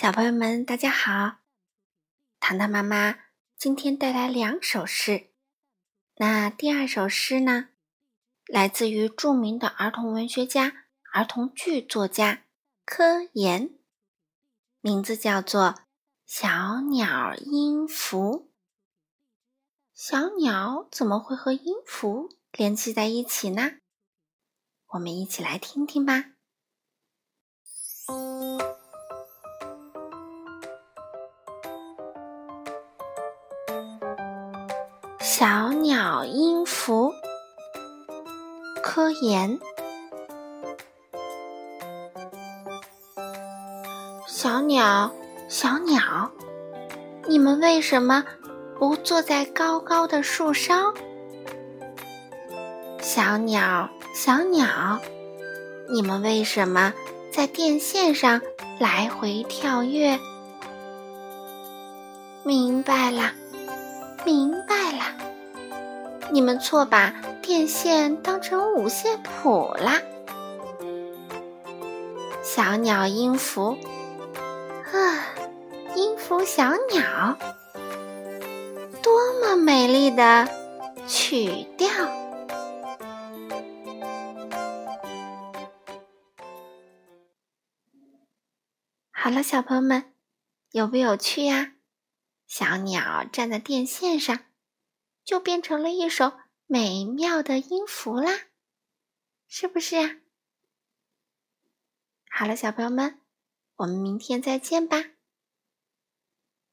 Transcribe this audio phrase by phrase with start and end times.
[0.00, 1.38] 小朋友们，大家好！
[2.38, 3.18] 糖糖妈妈
[3.56, 5.32] 今天带来两首诗。
[6.18, 7.70] 那第二首诗呢，
[8.46, 12.44] 来自于著名的儿童文学家、儿童剧作家
[12.84, 13.76] 柯岩，
[14.80, 15.62] 名字叫做
[16.24, 18.48] 《小鸟音符》。
[19.92, 23.80] 小鸟怎么会和音符联系在一起呢？
[24.90, 26.26] 我们一起来听听吧。
[35.30, 37.12] 小鸟音符，
[38.82, 39.60] 科研。
[44.26, 45.12] 小鸟，
[45.46, 46.30] 小鸟，
[47.28, 48.24] 你们为什么
[48.78, 50.94] 不坐在高高的树梢？
[52.98, 54.98] 小鸟，小鸟，
[55.90, 56.94] 你们为什么
[57.30, 58.40] 在电线上
[58.78, 60.18] 来回跳跃？
[62.44, 63.30] 明白了，
[64.24, 65.27] 明白了。
[66.30, 67.10] 你们错把
[67.42, 70.02] 电线当成五线谱啦！
[72.42, 73.76] 小鸟音符，
[74.92, 75.34] 啊，
[75.94, 77.36] 音符小鸟，
[79.02, 80.48] 多么美丽的
[81.06, 81.88] 曲调！
[89.10, 90.12] 好了，小朋友们，
[90.72, 91.72] 有不有趣呀？
[92.46, 94.38] 小鸟站在电线上。
[95.28, 98.46] 就变成了一首美妙的音符啦，
[99.46, 100.16] 是不是呀？
[102.30, 103.20] 好了，小朋友们，
[103.76, 105.17] 我们明天再见吧。